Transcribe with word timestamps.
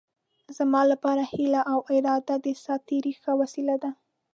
زما 0.57 0.81
لپاره 0.91 1.21
هیلې 1.33 1.61
او 1.71 1.79
ارادې 1.95 2.35
د 2.45 2.47
ساعت 2.63 2.81
تېرۍ 2.89 3.13
ښه 3.21 3.31
وسیله 3.41 3.75
ده. 3.83 3.91